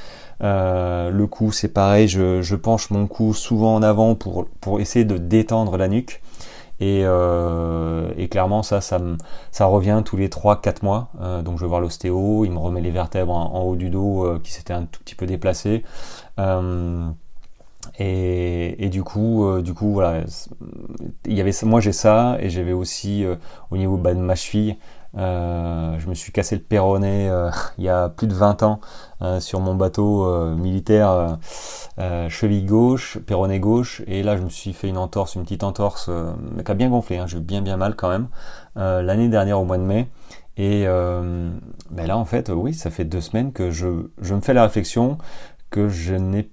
le 0.40 1.24
cou, 1.26 1.52
c'est 1.52 1.68
pareil. 1.68 2.08
Je, 2.08 2.54
penche 2.54 2.90
mon 2.90 3.06
cou 3.06 3.34
souvent 3.34 3.74
en 3.74 3.82
avant 3.82 4.14
pour 4.14 4.46
pour 4.60 4.80
essayer 4.80 5.04
de 5.04 5.18
détendre 5.18 5.76
la 5.76 5.88
nuque. 5.88 6.22
Et, 6.80 7.02
euh, 7.04 8.26
clairement, 8.28 8.62
ça, 8.62 8.80
ça, 8.80 9.00
ça 9.50 9.66
revient 9.66 10.02
tous 10.04 10.16
les 10.16 10.28
3-4 10.28 10.82
mois. 10.84 11.08
Euh, 11.20 11.42
donc 11.42 11.56
je 11.58 11.62
vais 11.62 11.68
voir 11.68 11.80
l'ostéo, 11.80 12.44
il 12.44 12.50
me 12.52 12.58
remet 12.58 12.80
les 12.80 12.90
vertèbres 12.90 13.34
en, 13.34 13.62
haut 13.62 13.76
du 13.76 13.88
dos 13.90 14.24
euh, 14.26 14.40
qui 14.42 14.52
s'étaient 14.52 14.74
un 14.74 14.84
tout 14.84 15.00
petit 15.00 15.14
peu 15.14 15.26
déplacées. 15.26 15.84
Euh, 18.00 18.74
et, 18.78 18.88
du 18.88 19.02
coup, 19.02 19.60
du 19.62 19.74
coup, 19.74 19.92
voilà, 19.92 20.24
il 21.26 21.32
y 21.34 21.40
avait, 21.40 21.52
moi 21.62 21.80
j'ai 21.80 21.92
ça, 21.92 22.36
et 22.40 22.50
j'avais 22.50 22.72
aussi 22.72 23.24
au 23.70 23.76
niveau 23.76 23.96
de 23.96 24.12
ma 24.14 24.34
cheville, 24.34 24.76
euh, 25.16 25.98
je 25.98 26.08
me 26.08 26.14
suis 26.14 26.30
cassé 26.30 26.56
le 26.56 26.62
péroné 26.62 27.30
euh, 27.30 27.50
il 27.78 27.84
y 27.84 27.88
a 27.88 28.10
plus 28.10 28.26
de 28.26 28.34
20 28.34 28.62
ans 28.62 28.80
euh, 29.22 29.40
sur 29.40 29.60
mon 29.60 29.74
bateau 29.74 30.26
militaire, 30.56 31.38
cheville 32.28 32.66
gauche, 32.66 33.18
péroné 33.18 33.60
gauche, 33.60 34.02
et 34.06 34.22
là 34.22 34.36
je 34.36 34.42
me 34.42 34.50
suis 34.50 34.72
fait 34.72 34.88
une 34.88 34.98
entorse, 34.98 35.34
une 35.34 35.42
petite 35.42 35.64
entorse 35.64 36.10
qui 36.64 36.70
a 36.70 36.74
bien 36.74 36.90
gonflé, 36.90 37.18
hein, 37.18 37.26
j'ai 37.26 37.38
eu 37.38 37.40
bien 37.40 37.62
bien 37.62 37.76
mal 37.76 37.96
quand 37.96 38.08
même, 38.08 38.28
l'année 38.76 39.28
dernière 39.28 39.60
au 39.60 39.64
mois 39.64 39.78
de 39.78 39.82
mai. 39.82 40.08
Et 40.58 40.84
ben 40.86 42.06
là 42.06 42.16
en 42.16 42.24
fait, 42.24 42.50
oui, 42.50 42.74
ça 42.74 42.90
fait 42.90 43.04
deux 43.04 43.20
semaines 43.20 43.52
que 43.52 43.70
je 43.70 43.86
me 43.86 44.40
fais 44.40 44.54
la 44.54 44.62
réflexion 44.62 45.18
que 45.70 45.88
je 45.88 46.14
n'ai 46.14 46.50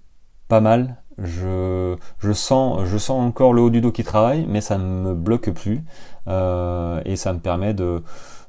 pas 0.48 0.62
mal 0.62 1.03
je, 1.18 1.96
sens, 2.34 2.86
je 2.86 2.98
sens 2.98 3.22
encore 3.22 3.54
le 3.54 3.62
haut 3.62 3.70
du 3.70 3.82
dos 3.82 3.92
qui 3.92 4.04
travaille, 4.04 4.46
mais 4.48 4.62
ça 4.62 4.78
ne 4.78 4.84
me 4.84 5.14
bloque 5.14 5.52
plus 5.52 5.84
et 6.28 7.16
ça 7.16 7.34
me 7.34 7.40
permet 7.40 7.74
de, 7.74 8.02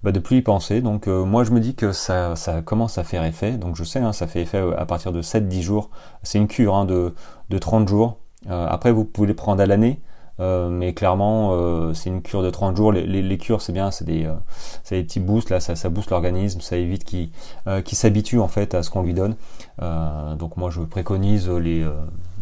bah, 0.04 0.12
de 0.12 0.20
plus 0.20 0.36
y 0.36 0.42
penser. 0.42 0.82
Donc 0.82 1.08
euh, 1.08 1.24
moi 1.24 1.44
je 1.44 1.50
me 1.50 1.60
dis 1.60 1.74
que 1.74 1.92
ça, 1.92 2.34
commence 2.64 2.98
à 2.98 3.04
faire 3.04 3.24
effet. 3.24 3.52
Donc 3.52 3.74
je 3.74 3.84
sais, 3.84 4.00
hein, 4.00 4.12
ça 4.12 4.26
fait 4.26 4.42
effet 4.42 4.58
euh, 4.58 4.78
à 4.78 4.84
partir 4.84 5.12
de 5.12 5.22
7-10 5.22 5.62
jours. 5.62 5.90
C'est 6.22 6.36
une 6.38 6.46
cure 6.46 6.74
hein, 6.74 6.84
de, 6.84 7.14
de 7.48 7.58
30 7.58 7.88
jours. 7.88 8.18
Euh, 8.50 8.66
après 8.68 8.92
vous 8.92 9.06
pouvez 9.06 9.28
les 9.28 9.34
prendre 9.34 9.62
à 9.62 9.66
l'année. 9.66 10.00
mais 10.38 10.92
clairement, 10.94 11.94
c'est 11.94 12.10
une 12.10 12.20
cure 12.20 12.42
de 12.42 12.50
30 12.50 12.76
jours. 12.76 12.92
Les, 12.92 13.38
cures, 13.38 13.62
c'est 13.62 13.72
bien, 13.72 13.90
c'est 13.90 14.04
des, 14.04 14.28
des 14.90 15.02
petits 15.04 15.20
boosts 15.20 15.48
là, 15.50 15.60
ça, 15.60 15.88
booste 15.88 16.10
l'organisme, 16.10 16.60
ça 16.60 16.76
évite 16.76 17.04
qu'il 17.04 17.30
qu 17.84 17.94
s'habitue 17.94 18.40
en 18.40 18.48
fait 18.48 18.74
à 18.74 18.82
ce 18.82 18.90
qu'on 18.90 19.02
lui 19.02 19.14
donne. 19.14 19.36
donc 19.80 20.56
moi, 20.56 20.70
je 20.70 20.80
préconise 20.82 21.48
les, 21.48 21.86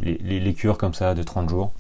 les, 0.00 0.40
les, 0.40 0.54
cures 0.54 0.78
comme 0.78 0.94
ça 0.94 1.14
de 1.14 1.22
30 1.22 1.48
jours. 1.48 1.72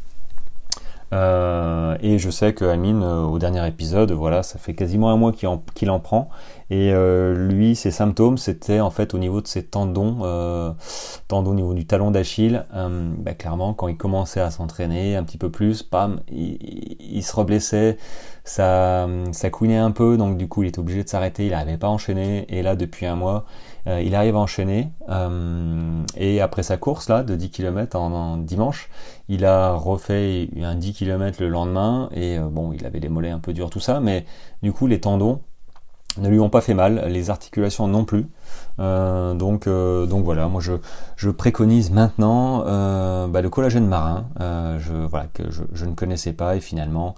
Euh, 1.12 1.96
et 2.00 2.18
je 2.18 2.30
sais 2.30 2.54
que 2.54 2.64
Amine, 2.64 3.02
euh, 3.02 3.24
au 3.24 3.38
dernier 3.38 3.66
épisode, 3.66 4.12
voilà, 4.12 4.42
ça 4.42 4.58
fait 4.58 4.74
quasiment 4.74 5.10
un 5.10 5.16
mois 5.16 5.32
qu'il 5.32 5.48
en, 5.48 5.62
en, 5.88 6.00
prend. 6.00 6.30
Et 6.70 6.90
euh, 6.92 7.34
lui, 7.34 7.76
ses 7.76 7.90
symptômes, 7.90 8.38
c'était 8.38 8.80
en 8.80 8.90
fait 8.90 9.12
au 9.12 9.18
niveau 9.18 9.42
de 9.42 9.46
ses 9.46 9.62
tendons, 9.62 10.22
tendons 11.28 11.50
au 11.50 11.54
niveau 11.54 11.74
du 11.74 11.86
talon 11.86 12.10
d'Achille. 12.10 12.64
Bah, 12.72 13.34
clairement, 13.34 13.74
quand 13.74 13.88
il 13.88 13.96
commençait 13.96 14.40
à 14.40 14.50
s'entraîner 14.50 15.16
un 15.16 15.22
petit 15.24 15.38
peu 15.38 15.50
plus, 15.50 15.82
pam, 15.82 16.20
il, 16.30 16.91
il, 17.12 17.22
se 17.22 17.34
reblessait, 17.34 17.98
ça, 18.44 19.08
ça 19.32 19.50
couinait 19.50 19.76
un 19.76 19.90
peu, 19.90 20.16
donc 20.16 20.36
du 20.36 20.48
coup, 20.48 20.62
il 20.62 20.68
était 20.68 20.80
obligé 20.80 21.04
de 21.04 21.08
s'arrêter. 21.08 21.46
Il 21.46 21.50
n'arrivait 21.52 21.78
pas 21.78 21.88
à 21.88 21.90
enchaîner. 21.90 22.46
Et 22.48 22.62
là, 22.62 22.76
depuis 22.76 23.06
un 23.06 23.16
mois, 23.16 23.44
euh, 23.88 24.00
il 24.00 24.14
arrive 24.14 24.36
à 24.36 24.38
enchaîner 24.38 24.92
euh, 25.08 26.04
et 26.16 26.40
après 26.40 26.62
sa 26.62 26.76
course 26.76 27.08
là 27.08 27.24
de 27.24 27.34
10 27.34 27.50
km 27.50 27.96
en, 27.96 28.36
dimanche, 28.36 28.88
il 29.28 29.44
a 29.44 29.72
refait 29.72 30.48
un 30.62 30.76
10 30.76 30.92
km 30.92 31.42
le 31.42 31.48
lendemain 31.48 32.08
et 32.12 32.38
euh, 32.38 32.46
bon, 32.46 32.72
il 32.72 32.86
avait 32.86 33.00
les 33.00 33.08
mollets 33.08 33.30
un 33.30 33.40
peu 33.40 33.52
durs 33.52 33.70
tout 33.70 33.80
ça, 33.80 33.98
mais 33.98 34.24
du 34.62 34.72
coup 34.72 34.86
les 34.86 35.00
tendons 35.00 35.40
ne 36.18 36.28
lui 36.28 36.40
ont 36.40 36.50
pas 36.50 36.60
fait 36.60 36.74
mal, 36.74 37.04
les 37.08 37.30
articulations 37.30 37.88
non 37.88 38.04
plus. 38.04 38.26
Euh, 38.80 39.34
donc, 39.34 39.66
euh, 39.66 40.06
donc 40.06 40.24
voilà, 40.24 40.48
moi 40.48 40.60
je, 40.60 40.74
je 41.16 41.30
préconise 41.30 41.90
maintenant 41.90 42.64
euh, 42.66 43.26
bah, 43.26 43.42
le 43.42 43.50
collagène 43.50 43.86
marin, 43.86 44.24
je, 44.38 44.92
voilà, 44.92 45.26
que 45.32 45.44
je, 45.50 45.84
ne 45.84 45.94
connaissais 45.94 46.32
pas 46.32 46.56
et 46.56 46.60
finalement 46.60 47.14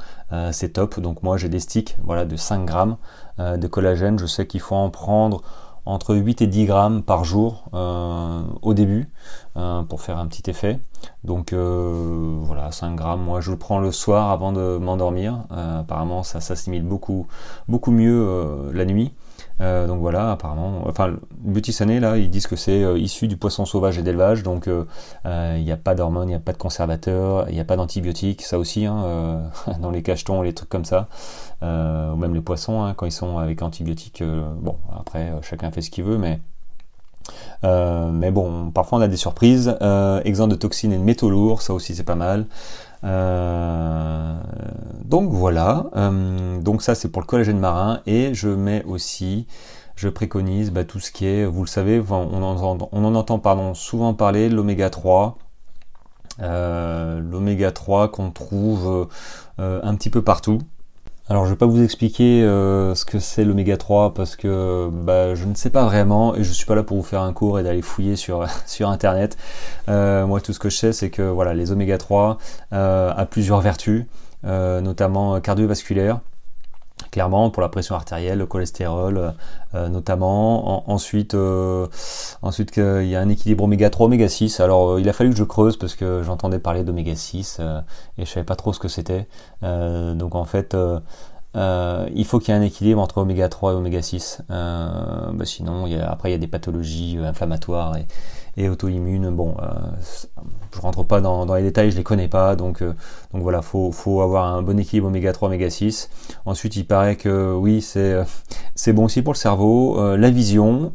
c'est 0.53 0.75
top. 0.75 1.01
Donc 1.01 1.23
moi 1.23 1.37
j'ai 1.37 1.49
des 1.49 1.61
sticks 1.61 1.97
voilà, 2.05 2.25
de 2.25 2.37
5 2.37 2.65
grammes 2.65 2.97
de 3.39 3.67
collagène, 3.67 4.19
je 4.19 4.27
sais 4.27 4.47
qu'il 4.47 4.61
faut 4.61 4.75
en 4.75 4.91
prendre 4.91 5.43
entre 5.87 6.15
8 6.15 6.43
et 6.43 6.47
10 6.47 6.67
grammes 6.67 7.03
par 7.03 7.25
jour 7.25 7.65
au 8.63 8.75
début 8.75 9.09
pour 9.89 10.01
faire 10.03 10.19
un 10.19 10.27
petit 10.27 10.51
effet. 10.51 10.81
Donc 11.25 11.53
voilà, 11.53 12.73
5 12.73 12.95
grammes, 12.95 13.23
moi 13.23 13.41
je 13.41 13.51
le 13.51 13.57
prends 13.59 13.79
le 13.79 13.93
soir 13.93 14.31
avant 14.31 14.53
de 14.53 14.79
m'endormir. 14.79 15.45
apparemment 15.51 16.23
ça 16.23 16.41
s'assimile 16.41 16.85
beaucoup, 16.85 17.27
beaucoup 17.69 17.91
mieux 17.91 18.71
la 18.73 18.85
nuit. 18.85 19.13
Euh, 19.61 19.87
donc 19.87 20.01
voilà, 20.01 20.33
apparemment, 20.33 20.83
enfin, 20.87 21.15
Beauty 21.39 21.73
là, 22.01 22.17
ils 22.17 22.31
disent 22.31 22.47
que 22.47 22.57
c'est 22.57 22.83
euh, 22.83 22.99
issu 22.99 23.29
du 23.29 23.37
poisson 23.37 23.65
sauvage 23.65 23.99
et 23.99 24.03
d'élevage, 24.03 24.43
donc 24.43 24.67
euh, 24.69 24.85
il 25.25 25.65
n'y 25.65 25.73
a 25.73 25.77
pas 25.77 25.95
d'hormones, 25.95 26.29
il 26.29 26.33
n'y 26.33 26.37
a 26.37 26.41
pas 26.41 26.53
de 26.53 26.59
conservateurs, 26.59 27.49
il 27.49 27.55
n'y 27.55 27.61
a 27.61 27.65
pas 27.65 27.77
d'antibiotiques, 27.77 28.43
ça 28.43 28.59
aussi, 28.59 28.87
hein, 28.87 29.43
dans 29.81 29.91
les 29.91 30.03
cachetons, 30.03 30.43
les 30.43 30.55
trucs 30.55 30.69
comme 30.69 30.85
ça, 30.85 31.09
ou 31.63 32.17
même 32.17 32.35
les 32.35 32.41
poissons, 32.41 32.83
hein, 32.83 32.95
quand 32.95 33.07
ils 33.07 33.13
sont 33.13 33.39
avec 33.39 33.63
antibiotiques, 33.63 34.23
bon, 34.61 34.77
après, 34.99 35.33
chacun 35.43 35.71
fait 35.71 35.83
ce 35.83 35.91
qu'il 35.91 36.05
veut, 36.05 36.19
mais 36.19 36.41
mais 37.63 38.31
bon, 38.31 38.71
parfois 38.71 38.99
on 38.99 39.03
a 39.03 39.09
des 39.09 39.17
surprises. 39.17 39.77
Euh, 39.81 40.21
de 40.23 40.55
toxines 40.55 40.93
et 40.93 40.99
de 40.99 41.03
métaux 41.03 41.31
lourds, 41.31 41.63
ça 41.63 41.73
aussi 41.73 41.95
c'est 41.95 42.05
pas 42.05 42.15
mal. 42.15 42.47
Euh, 43.05 44.35
donc 45.05 45.31
voilà, 45.31 45.87
euh, 45.95 46.61
donc 46.61 46.83
ça 46.83 46.95
c'est 46.95 47.09
pour 47.09 47.21
le 47.21 47.27
collagène 47.27 47.59
marin 47.59 48.01
et 48.07 48.33
je 48.33 48.49
mets 48.49 48.83
aussi, 48.85 49.47
je 49.95 50.09
préconise 50.09 50.71
bah, 50.71 50.85
tout 50.85 51.01
ce 51.01 51.11
qui 51.11 51.27
est, 51.27 51.45
vous 51.45 51.63
le 51.63 51.69
savez, 51.69 52.03
on 52.09 52.43
en, 52.43 53.15
entend 53.15 53.75
souvent 53.75 54.15
parler, 54.15 54.49
l'oméga 54.49 54.91
3. 54.91 55.39
Euh, 56.41 57.21
l'oméga 57.21 57.71
3 57.71 58.09
qu'on 58.09 58.31
trouve 58.31 59.09
un 59.59 59.95
petit 59.95 60.11
peu 60.11 60.23
partout. 60.23 60.59
Alors 61.31 61.47
je 61.47 61.51
vais 61.51 61.57
pas 61.57 61.65
vous 61.65 61.83
expliquer 61.83 62.43
euh, 62.43 62.95
ce 62.95 63.07
que 63.07 63.19
c'est 63.19 63.45
l'oméga 63.45 63.79
3 63.79 64.13
parce 64.13 64.37
que 64.37 64.91
bah, 64.93 65.35
je 65.35 65.47
ne 65.47 65.55
sais 65.55 65.71
pas 65.71 65.85
vraiment 65.85 66.35
et 66.35 66.45
je 66.45 66.53
suis 66.53 66.67
pas 66.67 66.75
là 66.75 66.83
pour 66.83 66.99
vous 66.99 67.03
faire 67.03 67.23
un 67.23 67.33
cours 67.33 67.59
et 67.59 67.63
d'aller 67.63 67.81
fouiller 67.81 68.15
sur, 68.15 68.47
sur 68.67 68.91
internet. 68.91 69.39
Euh, 69.89 70.27
moi 70.27 70.43
tout 70.43 70.53
ce 70.53 70.59
que 70.59 70.69
je 70.69 70.77
sais 70.77 70.93
c'est 70.93 71.09
que 71.09 71.23
voilà 71.23 71.55
les 71.55 71.73
oméga 71.73 71.97
3 71.97 72.37
euh, 72.75 73.13
a 73.17 73.25
plusieurs 73.25 73.63
vertus, 73.63 74.05
notamment 74.43 75.41
cardiovasculaires 75.41 76.21
clairement 77.11 77.51
pour 77.51 77.63
la 77.63 77.69
pression 77.69 77.95
artérielle, 77.95 78.39
le 78.39 78.47
cholestérol 78.47 79.35
euh, 79.75 79.89
notamment. 79.89 80.89
ensuite, 80.91 81.35
euh, 81.35 81.87
ensuite 82.43 82.77
il 82.77 83.07
y 83.07 83.17
a 83.17 83.21
un 83.21 83.29
équilibre 83.29 83.65
oméga 83.65 83.91
3, 83.91 84.07
oméga 84.07 84.29
6. 84.29 84.61
Alors 84.61 84.93
euh, 84.93 85.01
il 85.01 85.09
a 85.09 85.13
fallu 85.13 85.31
que 85.31 85.37
je 85.37 85.45
creuse 85.45 85.77
parce 85.77 85.95
que 85.95 86.23
j'entendais 86.23 86.59
parler 86.59 86.85
d'oméga 86.85 87.15
6 87.15 87.61
et 88.19 88.25
je 88.25 88.31
savais 88.31 88.45
pas 88.45 88.57
trop 88.57 88.73
ce 88.73 88.79
que 88.79 88.89
c'était. 88.89 89.27
donc 89.63 90.35
en 90.35 90.45
fait, 90.45 90.77
il 91.55 92.25
faut 92.25 92.39
qu'il 92.39 92.55
y 92.55 92.57
ait 92.57 92.61
un 92.61 92.63
équilibre 92.63 93.01
entre 93.01 93.19
oméga 93.19 93.49
3 93.49 93.73
et 93.73 93.75
oméga 93.77 94.03
6. 94.03 94.43
Bah, 94.49 95.45
sinon, 95.45 95.87
après 96.07 96.31
il 96.31 96.33
y 96.33 96.37
a 96.37 96.39
des 96.39 96.47
pathologies 96.47 97.19
inflammatoires 97.19 97.97
et, 97.97 98.07
et 98.57 98.69
auto-immune. 98.69 99.31
Bon, 99.31 99.55
euh, 99.61 99.67
je 100.75 100.81
rentre 100.81 101.05
pas 101.05 101.21
dans, 101.21 101.53
les 101.55 101.63
détails, 101.63 101.91
je 101.91 101.97
les 101.97 102.03
connais 102.03 102.29
pas, 102.29 102.57
donc 102.57 102.83
euh, 102.83 102.95
voilà, 103.33 103.63
faut 103.63 103.93
faut 103.93 104.21
avoir 104.21 104.47
un 104.47 104.63
bon 104.63 104.79
équilibre 104.79 105.09
oméga 105.09 105.33
3, 105.33 105.49
oméga 105.49 105.71
6. 105.71 106.11
Ensuite, 106.47 106.77
il 106.77 106.87
paraît 106.87 107.17
que 107.17 107.53
oui, 107.55 107.81
c'est 107.81 108.17
c'est 108.75 108.93
bon 108.93 109.05
aussi 109.05 109.23
pour 109.23 109.33
le 109.33 109.39
cerveau, 109.39 110.01
euh, 110.01 110.17
la 110.17 110.31
vision. 110.31 110.93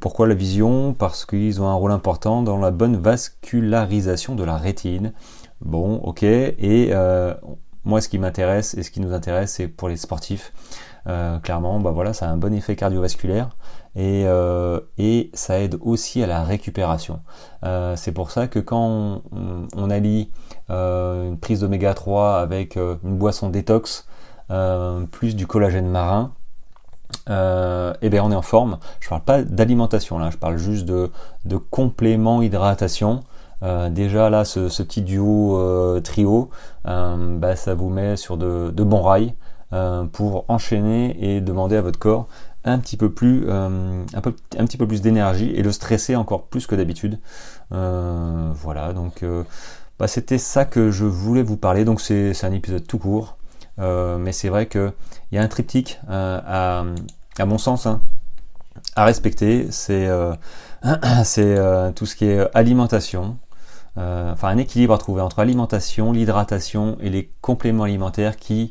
pourquoi 0.00 0.26
la 0.26 0.34
vision? 0.34 0.94
Parce 0.94 1.24
qu'ils 1.26 1.60
ont 1.60 1.68
un 1.68 1.74
rôle 1.74 1.92
important 1.92 2.42
dans 2.42 2.58
la 2.58 2.70
bonne 2.70 2.96
vascularisation 2.96 4.34
de 4.34 4.44
la 4.44 4.56
rétine. 4.56 5.12
Bon, 5.60 5.96
ok. 6.02 6.22
Et 6.22 6.92
moi, 7.84 8.00
ce 8.00 8.08
qui 8.08 8.18
m'intéresse 8.18 8.74
et 8.74 8.82
ce 8.82 8.90
qui 8.90 9.00
nous 9.00 9.12
intéresse, 9.12 9.52
c'est 9.54 9.68
pour 9.68 9.88
les 9.88 9.96
sportifs. 9.96 10.52
clairement, 11.42 11.80
bah 11.80 11.90
voilà, 11.90 12.12
ça 12.12 12.28
a 12.28 12.30
un 12.30 12.36
bon 12.36 12.54
effet 12.54 12.76
cardiovasculaire 12.76 13.50
et, 13.94 14.24
euh, 14.26 14.80
ça 15.34 15.60
aide 15.60 15.76
aussi 15.80 16.22
à 16.22 16.26
la 16.26 16.42
récupération. 16.42 17.20
Euh, 17.64 17.96
c'est 17.96 18.12
pour 18.12 18.30
ça 18.30 18.46
que 18.48 18.58
quand 18.58 19.22
on, 19.76 19.90
allie 19.90 20.30
euh, 20.70 21.28
une 21.28 21.38
prise 21.38 21.60
d'oméga 21.60 21.94
3 21.94 22.38
avec 22.38 22.76
une 22.76 23.18
boisson 23.18 23.50
détox, 23.50 24.06
plus 25.10 25.34
du 25.34 25.46
collagène 25.46 25.88
marin, 25.88 26.32
euh, 27.28 27.92
et 28.02 28.08
bien 28.10 28.24
on 28.24 28.32
est 28.32 28.36
en 28.36 28.42
forme. 28.42 28.78
Je 29.00 29.08
parle 29.08 29.22
pas 29.22 29.42
d'alimentation 29.42 30.18
là, 30.18 30.30
je 30.30 30.36
parle 30.36 30.56
juste 30.56 30.84
de 30.86 31.10
complément 31.70 32.42
hydratation. 32.42 33.22
Déjà 33.90 34.30
là, 34.30 34.44
ce, 34.44 34.82
petit 34.82 35.02
duo 35.02 36.00
trio, 36.00 36.50
bah, 36.84 37.56
ça 37.56 37.74
vous 37.74 37.88
met 37.88 38.16
sur 38.16 38.36
de, 38.36 38.70
bons 38.70 39.02
rails 39.02 39.34
pour 40.12 40.44
enchaîner 40.48 41.16
et 41.20 41.40
demander 41.40 41.76
à 41.76 41.82
votre 41.82 41.98
corps 41.98 42.26
un 42.64 42.78
petit 42.78 42.96
peu 42.96 43.10
plus, 43.10 43.44
euh, 43.48 44.04
un, 44.14 44.66
petit 44.66 44.76
peu 44.76 44.86
plus 44.86 45.00
d'énergie 45.00 45.50
et 45.50 45.62
le 45.62 45.72
stresser 45.72 46.16
encore 46.16 46.44
plus 46.44 46.66
que 46.66 46.74
d'habitude. 46.74 47.18
Euh, 47.72 48.52
voilà, 48.54 48.92
donc 48.92 49.22
euh, 49.22 49.42
bah, 49.98 50.06
c'était 50.06 50.38
ça 50.38 50.64
que 50.64 50.90
je 50.90 51.04
voulais 51.04 51.42
vous 51.42 51.56
parler. 51.56 51.84
Donc 51.84 52.00
c'est 52.00 52.44
un 52.44 52.52
épisode 52.52 52.86
tout 52.86 52.98
court, 52.98 53.36
mais 53.78 54.32
c'est 54.32 54.48
vrai 54.48 54.66
qu'il 54.66 54.92
y 55.32 55.38
a 55.38 55.42
un 55.42 55.48
triptyque 55.48 56.00
à, 56.08 56.84
mon 57.40 57.58
sens 57.58 57.86
hein, 57.86 58.00
à 58.94 59.04
respecter. 59.04 59.66
C'est 59.70 60.08
tout 61.94 62.06
ce 62.06 62.16
qui 62.16 62.26
est 62.26 62.48
alimentation. 62.54 63.36
Enfin 63.96 64.48
un 64.48 64.58
équilibre 64.58 64.94
à 64.94 64.98
trouver 64.98 65.20
entre 65.22 65.38
alimentation, 65.38 66.12
l'hydratation 66.12 66.96
et 67.00 67.10
les 67.10 67.30
compléments 67.40 67.84
alimentaires 67.84 68.36
qui 68.36 68.70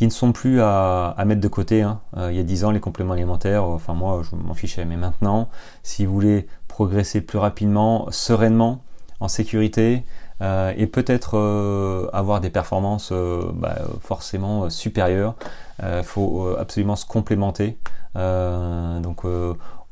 ne 0.00 0.10
sont 0.10 0.32
plus 0.32 0.60
à, 0.60 1.14
mettre 1.24 1.40
de 1.40 1.48
côté. 1.48 1.82
Hein. 1.82 2.00
Euh, 2.16 2.30
il 2.32 2.36
y 2.36 2.40
a 2.40 2.42
10 2.42 2.64
ans, 2.64 2.70
les 2.70 2.80
compléments 2.80 3.14
alimentaires, 3.14 3.64
enfin 3.64 3.94
moi, 3.94 4.22
je 4.28 4.36
m'en 4.36 4.54
fichais. 4.54 4.84
Mais 4.84 4.96
maintenant, 4.96 5.48
si 5.82 6.04
vous 6.06 6.12
voulez 6.12 6.46
progresser 6.68 7.20
plus 7.20 7.38
rapidement, 7.38 8.08
sereinement, 8.10 8.82
en 9.20 9.28
sécurité, 9.28 10.04
euh, 10.42 10.72
et 10.76 10.86
peut-être 10.86 11.38
euh, 11.38 12.08
avoir 12.12 12.40
des 12.40 12.50
performances 12.50 13.12
bah, 13.54 13.76
forcément 14.00 14.68
supérieures, 14.68 15.34
il 15.82 16.04
faut 16.04 16.54
absolument 16.58 16.96
se 16.96 17.06
complémenter. 17.06 17.78
donc 18.14 19.24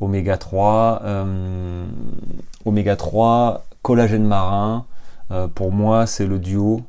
oméga 0.00 0.36
3, 0.36 1.02
oméga 2.64 2.96
3, 2.96 3.64
collagène 3.82 4.24
marin, 4.24 4.86
pour 5.54 5.72
moi 5.72 6.06
c'est 6.06 6.26
le 6.26 6.38
duo 6.38 6.82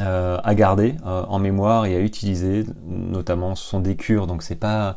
euh, 0.00 0.38
à 0.42 0.54
garder 0.54 0.94
euh, 1.04 1.22
en 1.28 1.38
mémoire 1.38 1.84
et 1.84 1.94
à 1.94 2.00
utiliser. 2.00 2.64
Notamment, 2.86 3.54
ce 3.54 3.68
sont 3.68 3.80
des 3.80 3.96
cures, 3.96 4.26
donc 4.26 4.42
c'est 4.42 4.56
pas 4.56 4.96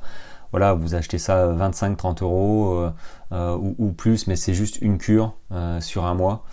voilà, 0.52 0.74
vous 0.74 0.96
achetez 0.96 1.18
ça 1.18 1.52
25-30 1.52 2.24
euros 2.24 2.90
euh, 3.34 3.58
ou, 3.58 3.92
plus, 3.92 4.28
mais 4.28 4.38
c'est 4.38 4.54
juste 4.54 4.78
une 4.82 4.98
cure 4.98 5.34
sur 5.82 6.06
un 6.06 6.14
mois. 6.14 6.46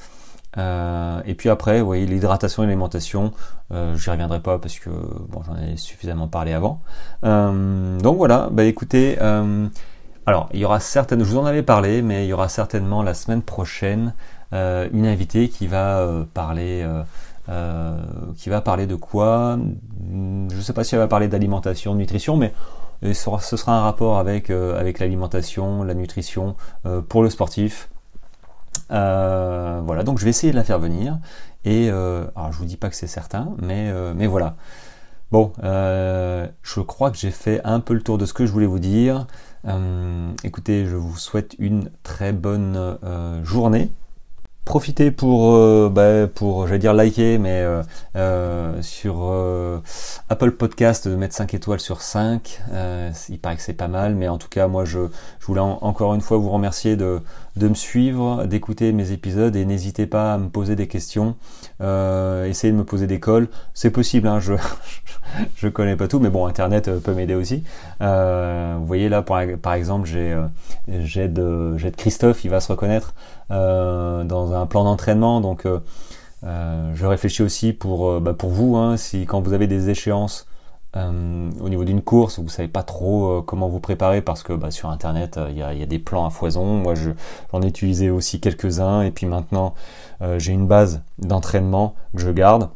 et 0.57 1.35
puis 1.37 1.51
après, 1.51 1.81
vous 1.81 1.87
voyez, 1.87 2.05
l'hydratation 2.07 2.65
et 2.65 2.67
l'alimentation, 2.67 3.33
j'y 3.71 4.11
reviendrai 4.11 4.41
pas 4.41 4.59
parce 4.59 4.81
que 4.81 4.91
bon, 4.91 5.43
j'en 5.47 5.57
ai 5.57 5.77
suffisamment 5.77 6.27
parlé 6.27 6.53
avant. 6.53 6.81
donc 7.23 8.17
voilà, 8.17 8.49
bah 8.51 8.65
écoutez, 8.65 9.19
alors 10.27 10.49
il 10.53 10.61
y 10.61 10.65
aura 10.65 10.81
certaines, 10.81 11.21
je 11.21 11.29
vous 11.29 11.39
en 11.39 11.47
avais 11.47 11.63
parlé, 11.63 12.03
mais 12.03 12.25
il 12.27 12.29
y 12.29 12.33
aura 12.33 12.49
certainement 12.49 13.03
la 13.03 13.15
semaine 13.15 13.43
prochaine 13.43 14.15
une 14.53 15.07
invitée 15.07 15.49
qui 15.49 15.67
va 15.67 16.07
parler 16.35 16.87
euh, 17.49 17.99
qui 18.37 18.51
va 18.51 18.61
parler 18.61 18.87
de 18.87 18.95
quoi? 18.95 19.59
Je 20.09 20.57
ne 20.57 20.61
sais 20.61 20.73
pas 20.73 20.85
si 20.85 20.95
elle 20.95 21.01
va 21.01 21.09
parler 21.09 21.27
d'alimentation, 21.27 21.93
de 21.93 21.99
nutrition, 21.99 22.37
mais 22.37 22.53
ce 23.03 23.13
sera, 23.57 23.77
un 23.77 23.83
rapport 23.83 24.19
avec, 24.19 24.49
euh, 24.51 24.93
l'alimentation, 25.01 25.83
la 25.83 25.95
nutrition 25.95 26.55
euh, 26.87 27.01
pour 27.01 27.25
le 27.25 27.31
sportif. 27.31 27.91
voilà, 28.89 30.03
donc 30.05 30.19
je 30.19 30.25
vais 30.25 30.31
essayer 30.31 30.53
de 30.53 30.57
la 30.57 30.65
faire 30.65 30.79
venir. 30.79 31.19
Et 31.65 31.89
alors 31.89 32.53
je 32.53 32.59
vous 32.59 32.65
dis 32.65 32.77
pas 32.77 32.89
que 32.89 32.97
c'est 32.97 33.07
certain, 33.09 33.55
mais 33.61 34.27
voilà. 34.27 34.55
Bon, 35.33 35.53
je 35.63 36.81
crois 36.81 37.11
que 37.11 37.17
j'ai 37.17 37.31
fait 37.33 37.61
un 37.65 37.81
peu 37.81 37.95
le 37.95 38.03
tour 38.03 38.19
de 38.19 38.27
ce 38.27 38.35
que 38.35 38.47
je 38.47 38.53
voulais 38.53 38.67
vous 38.67 38.79
dire. 38.79 39.27
Écoutez, 40.45 40.87
je 40.87 40.97
vous 40.97 41.17
souhaite 41.17 41.55
une 41.59 41.91
très 42.03 42.33
bonne 42.33 42.99
journée 43.45 43.91
Profitez 44.65 45.11
pour, 45.11 45.57
euh, 45.57 45.91
bah, 45.93 46.29
pour 46.33 46.69
j'allais 46.69 46.79
dire 46.79 46.95
liker, 46.95 47.37
mais 47.39 47.63
euh, 47.63 47.83
euh, 48.15 48.81
sur 48.81 49.35
Apple 50.29 50.53
Podcast 50.53 51.09
de 51.09 51.17
mettre 51.17 51.35
5 51.35 51.53
étoiles 51.55 51.81
sur 51.81 52.01
5. 52.01 52.61
il 53.29 53.39
paraît 53.41 53.57
que 53.57 53.63
c'est 53.63 53.73
pas 53.73 53.89
mal, 53.89 54.15
mais 54.15 54.29
en 54.29 54.39
tout 54.39 54.49
cas, 54.49 54.69
moi, 54.69 54.85
je, 54.85 55.01
voulais 55.41 55.61
encore 55.61 56.15
une 56.15 56.21
fois 56.21 56.37
vous 56.37 56.49
remercier 56.49 56.95
de, 56.95 57.21
de 57.57 57.69
me 57.69 57.75
suivre, 57.75 58.45
d'écouter 58.45 58.93
mes 58.93 59.11
épisodes 59.11 59.57
et 59.57 59.65
n'hésitez 59.65 60.07
pas 60.07 60.35
à 60.35 60.39
me 60.39 60.49
poser 60.49 60.77
des 60.77 60.87
questions. 60.87 61.35
essayez 61.81 62.73
de 62.73 62.79
me 62.79 62.85
poser 62.85 63.09
des 63.09 63.19
calls. 63.19 63.49
C'est 63.75 63.91
possible, 63.91 64.29
hein, 64.29 64.39
je, 64.39 64.55
je 65.57 65.67
connais 65.67 65.97
pas 65.97 66.07
tout, 66.07 66.21
mais 66.21 66.31
bon, 66.31 66.47
Internet 66.47 66.89
peut 67.01 67.15
m'aider 67.15 67.35
aussi. 67.35 67.65
vous 67.99 68.87
voyez 68.87 69.09
là, 69.09 69.23
par, 69.23 69.75
exemple, 69.75 70.07
j'ai 70.07 70.41
j'ai 70.87 71.27
de, 71.27 71.77
Christophe, 71.97 72.45
il 72.45 72.51
va 72.51 72.61
se 72.61 72.71
reconnaître 72.71 73.13
dans 73.53 74.53
un 74.55 74.67
plan 74.67 74.85
d'entraînement. 74.85 75.41
Donc, 75.41 75.67
euh, 75.67 75.81
euh, 76.45 76.93
je 76.95 77.07
réfléchis 77.07 77.43
aussi 77.43 77.73
pour, 77.73 78.09
euh, 78.09 78.21
bah, 78.21 78.35
pour 78.35 78.51
vous, 78.51 78.77
hein, 78.77 78.97
si 78.97 79.27
quand 79.27 79.41
vous 79.41 79.53
avez 79.53 79.67
des 79.67 79.91
échéances 79.91 80.47
au 80.95 81.71
niveau 81.71 81.85
d'une 81.87 82.03
course, 82.03 82.39
vous 82.39 82.51
savez 82.51 82.69
pas 82.69 82.83
trop 82.83 83.41
comment 83.47 83.67
vous 83.67 83.81
préparer 83.81 84.21
parce 84.21 84.43
que 84.43 84.53
bah, 84.53 84.71
sur 84.71 84.91
internet 84.91 85.41
il 85.49 85.57
y, 85.57 85.63
a, 85.63 85.87
des 85.87 85.99
plans 85.99 86.27
à 86.27 86.29
foison. 86.29 86.67
Moi 86.67 86.93
j'en 87.51 87.63
ai 87.63 87.67
utilisé 87.67 88.11
aussi 88.11 88.41
quelques-uns 88.41 89.01
et 89.01 89.11
puis 89.11 89.25
maintenant 89.25 89.73
j'ai 90.37 90.53
une 90.53 90.67
base 90.67 91.01
d'entraînement 91.19 91.95
que 92.15 92.21
je 92.21 92.31
garde 92.31 92.69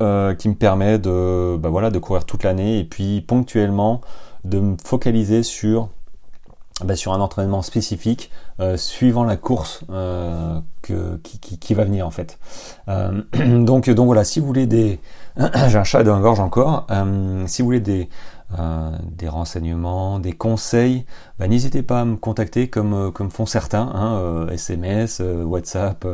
qui 0.00 0.48
me 0.48 0.54
permet 0.54 0.98
de, 0.98 1.56
bah, 1.56 1.68
voilà, 1.68 1.90
de 1.90 2.00
courir 2.00 2.24
toute 2.24 2.42
l'année 2.42 2.80
et 2.80 2.84
puis 2.84 3.20
ponctuellement 3.20 4.00
de 4.42 4.58
me 4.58 4.76
focaliser 4.84 5.44
sur 5.44 5.90
bah, 6.84 6.94
sur 6.94 7.12
un 7.12 7.20
entraînement 7.20 7.62
spécifique 7.62 8.30
euh, 8.60 8.76
suivant 8.76 9.24
la 9.24 9.36
course 9.36 9.80
euh, 9.90 10.60
que, 10.82 11.16
qui, 11.24 11.40
qui, 11.40 11.58
qui, 11.58 11.74
va 11.74 11.84
venir 11.84 12.06
en 12.06 12.10
fait. 12.10 12.38
Euh, 12.88 13.22
donc, 13.64 13.90
donc 13.90 14.06
voilà, 14.06 14.24
si 14.24 14.38
vous 14.38 14.46
voulez 14.46 14.66
des... 14.66 15.00
J'ai 15.68 15.78
un 15.78 15.84
chat 15.84 16.04
dans 16.04 16.14
la 16.14 16.20
gorge 16.22 16.40
encore. 16.40 16.86
si 17.46 17.62
vous 17.62 17.66
voulez 17.66 17.80
des, 17.80 18.08
des 19.16 19.28
renseignements, 19.28 20.20
des 20.20 20.32
conseils, 20.32 21.04
bah, 21.38 21.48
n'hésitez 21.48 21.82
pas 21.82 22.00
à 22.00 22.04
me 22.04 22.16
contacter 22.16 22.68
comme, 22.68 23.12
comme 23.12 23.30
font 23.30 23.46
certains, 23.46 23.90
hein, 23.94 24.46
SMS, 24.50 25.20
WhatsApp, 25.20 26.06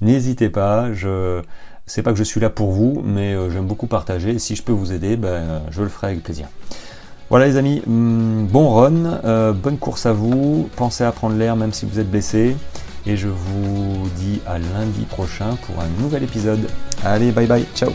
n'hésitez 0.00 0.50
pas. 0.50 0.92
Je 0.92 1.42
c'est 1.84 2.02
pas 2.02 2.12
que 2.12 2.18
je 2.18 2.22
suis 2.22 2.40
là 2.40 2.48
pour 2.48 2.70
vous, 2.70 3.02
mais 3.04 3.34
j'aime 3.50 3.66
beaucoup 3.66 3.88
partager. 3.88 4.38
Si 4.38 4.54
je 4.54 4.62
peux 4.62 4.72
vous 4.72 4.92
aider, 4.92 5.16
ben, 5.16 5.62
je 5.70 5.82
le 5.82 5.88
ferai 5.88 6.08
avec 6.08 6.22
plaisir. 6.22 6.48
Voilà 7.32 7.46
les 7.46 7.56
amis, 7.56 7.80
mm, 7.86 8.44
bon 8.44 8.74
run, 8.74 9.20
euh, 9.24 9.54
bonne 9.54 9.78
course 9.78 10.04
à 10.04 10.12
vous, 10.12 10.68
pensez 10.76 11.02
à 11.02 11.12
prendre 11.12 11.34
l'air 11.34 11.56
même 11.56 11.72
si 11.72 11.86
vous 11.86 11.98
êtes 11.98 12.10
blessé, 12.10 12.54
et 13.06 13.16
je 13.16 13.28
vous 13.28 14.06
dis 14.16 14.42
à 14.46 14.58
lundi 14.58 15.06
prochain 15.08 15.56
pour 15.64 15.82
un 15.82 15.88
nouvel 16.02 16.24
épisode. 16.24 16.68
Allez, 17.02 17.32
bye 17.32 17.46
bye, 17.46 17.64
ciao 17.74 17.90